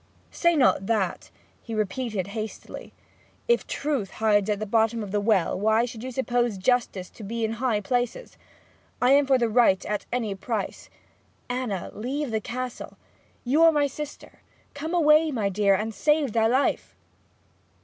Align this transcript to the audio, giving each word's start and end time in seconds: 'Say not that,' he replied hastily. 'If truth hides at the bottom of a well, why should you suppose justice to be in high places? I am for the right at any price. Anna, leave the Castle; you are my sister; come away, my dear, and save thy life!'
'Say 0.31 0.55
not 0.55 0.87
that,' 0.87 1.29
he 1.61 1.75
replied 1.75 2.25
hastily. 2.25 2.91
'If 3.47 3.67
truth 3.67 4.09
hides 4.13 4.49
at 4.49 4.57
the 4.57 4.65
bottom 4.65 5.03
of 5.03 5.13
a 5.13 5.19
well, 5.19 5.59
why 5.59 5.85
should 5.85 6.01
you 6.03 6.09
suppose 6.09 6.57
justice 6.57 7.07
to 7.11 7.23
be 7.23 7.45
in 7.45 7.51
high 7.61 7.81
places? 7.81 8.35
I 8.99 9.11
am 9.11 9.27
for 9.27 9.37
the 9.37 9.47
right 9.47 9.85
at 9.85 10.07
any 10.11 10.33
price. 10.33 10.89
Anna, 11.51 11.91
leave 11.93 12.31
the 12.31 12.41
Castle; 12.41 12.97
you 13.43 13.61
are 13.61 13.71
my 13.71 13.85
sister; 13.85 14.41
come 14.73 14.95
away, 14.95 15.29
my 15.29 15.49
dear, 15.49 15.75
and 15.75 15.93
save 15.93 16.33
thy 16.33 16.47
life!' 16.47 16.95